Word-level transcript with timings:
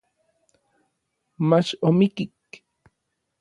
mach 1.49 1.69
omikik. 1.87 2.33